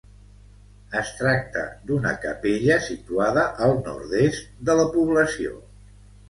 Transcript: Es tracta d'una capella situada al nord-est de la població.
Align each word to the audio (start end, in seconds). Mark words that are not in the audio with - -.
Es 1.01 1.09
tracta 1.17 1.65
d'una 1.89 2.13
capella 2.23 2.79
situada 2.87 3.45
al 3.67 3.75
nord-est 3.89 4.49
de 4.71 4.77
la 4.81 4.87
població. 4.97 5.55